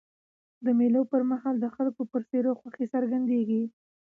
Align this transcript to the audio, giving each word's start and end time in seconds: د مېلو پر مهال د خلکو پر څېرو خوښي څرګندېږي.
د 0.65 0.67
مېلو 0.79 1.01
پر 1.11 1.21
مهال 1.31 1.55
د 1.59 1.65
خلکو 1.75 2.01
پر 2.11 2.21
څېرو 2.29 2.51
خوښي 2.59 2.85
څرګندېږي. 2.93 3.63